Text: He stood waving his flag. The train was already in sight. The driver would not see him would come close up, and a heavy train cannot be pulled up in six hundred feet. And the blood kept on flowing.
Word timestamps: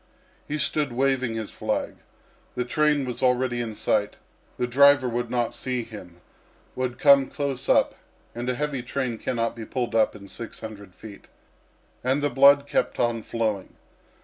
He 0.47 0.57
stood 0.57 0.91
waving 0.91 1.35
his 1.35 1.51
flag. 1.51 1.97
The 2.55 2.65
train 2.65 3.05
was 3.05 3.21
already 3.21 3.61
in 3.61 3.75
sight. 3.75 4.15
The 4.57 4.65
driver 4.65 5.07
would 5.07 5.29
not 5.29 5.53
see 5.53 5.83
him 5.83 6.21
would 6.75 6.97
come 6.97 7.27
close 7.27 7.69
up, 7.69 7.93
and 8.33 8.49
a 8.49 8.55
heavy 8.55 8.81
train 8.81 9.19
cannot 9.19 9.55
be 9.55 9.63
pulled 9.63 9.93
up 9.93 10.15
in 10.15 10.27
six 10.27 10.61
hundred 10.61 10.95
feet. 10.95 11.25
And 12.03 12.23
the 12.23 12.31
blood 12.31 12.65
kept 12.65 12.99
on 12.99 13.21
flowing. 13.21 13.75